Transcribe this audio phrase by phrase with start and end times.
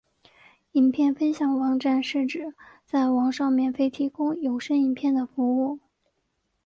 [0.71, 5.77] 影片分享网站是指在网上免费提供有声影片的服务。